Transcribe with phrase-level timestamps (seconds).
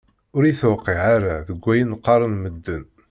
[0.35, 2.83] Ur yi-tewqiε ara deg ayen qqaren medden.